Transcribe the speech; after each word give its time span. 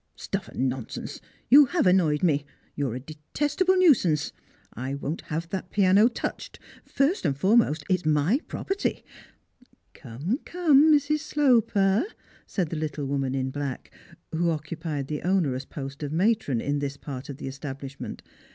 "Stuff 0.15 0.47
and 0.49 0.67
nonsense! 0.67 1.21
You 1.47 1.65
have 1.65 1.85
annoyed 1.85 2.23
me; 2.23 2.43
you're 2.73 2.95
a 2.95 2.99
detestable 2.99 3.75
nuisance. 3.77 4.33
I 4.73 4.95
won't 4.95 5.21
have 5.29 5.47
that 5.49 5.69
piano 5.69 6.07
touched. 6.07 6.57
First 6.83 7.23
and 7.23 7.37
foremost, 7.37 7.83
it's 7.87 8.03
my 8.03 8.39
property 8.47 9.05
""Come, 9.93 10.39
come, 10.43 10.91
]\Irs. 10.97 11.19
Sloper,'' 11.19 12.05
said 12.47 12.69
the 12.71 12.77
little 12.77 13.05
woman 13.05 13.35
in 13.35 13.51
black, 13.51 13.91
who 14.31 14.49
occupied 14.49 15.05
the 15.05 15.21
onerous 15.21 15.65
post 15.65 16.01
of 16.01 16.11
matron 16.11 16.61
in 16.61 16.79
this 16.79 16.97
part 16.97 17.29
of 17.29 17.37
the 17.37 17.47
establishment. 17.47 18.23